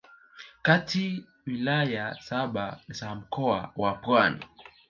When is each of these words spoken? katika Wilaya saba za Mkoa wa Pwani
katika 0.61 1.27
Wilaya 1.45 2.17
saba 2.21 2.79
za 2.89 3.15
Mkoa 3.15 3.71
wa 3.75 3.93
Pwani 3.93 4.45